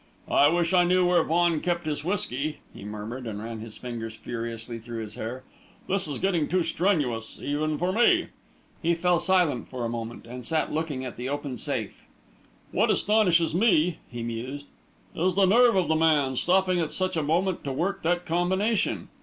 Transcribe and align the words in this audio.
"I 0.31 0.49
wish 0.49 0.73
I 0.73 0.83
knew 0.83 1.05
where 1.05 1.23
Vaughan 1.23 1.59
kept 1.59 1.85
his 1.85 2.03
whiskey!" 2.03 2.57
he 2.73 2.83
murmured, 2.83 3.27
and 3.27 3.39
ran 3.43 3.59
his 3.59 3.77
fingers 3.77 4.15
furiously 4.15 4.79
through 4.79 5.03
his 5.03 5.13
hair. 5.13 5.43
"This 5.87 6.07
is 6.07 6.17
getting 6.17 6.47
too 6.47 6.63
strenuous, 6.63 7.37
even 7.39 7.77
for 7.77 7.91
me!" 7.91 8.29
He 8.81 8.95
fell 8.95 9.19
silent 9.19 9.69
for 9.69 9.85
a 9.85 9.89
moment, 9.89 10.25
and 10.25 10.43
sat 10.43 10.73
looking 10.73 11.05
at 11.05 11.17
the 11.17 11.29
open 11.29 11.55
safe. 11.55 12.01
"What 12.71 12.89
astonishes 12.89 13.53
me," 13.53 13.99
he 14.09 14.23
mused, 14.23 14.65
"is 15.15 15.35
the 15.35 15.45
nerve 15.45 15.75
of 15.75 15.87
the 15.87 15.95
man, 15.95 16.35
stopping 16.35 16.79
at 16.79 16.91
such 16.91 17.15
a 17.15 17.21
moment 17.21 17.63
to 17.65 17.71
work 17.71 18.01
that 18.01 18.25
combination. 18.25 19.09